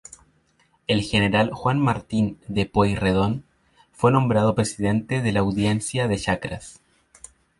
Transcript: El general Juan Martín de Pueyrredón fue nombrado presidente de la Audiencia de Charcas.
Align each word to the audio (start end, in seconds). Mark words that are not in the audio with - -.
El 0.87 1.03
general 1.03 1.51
Juan 1.53 1.77
Martín 1.77 2.39
de 2.47 2.65
Pueyrredón 2.65 3.45
fue 3.91 4.11
nombrado 4.11 4.55
presidente 4.55 5.21
de 5.21 5.31
la 5.31 5.41
Audiencia 5.41 6.07
de 6.07 6.17
Charcas. 6.17 6.79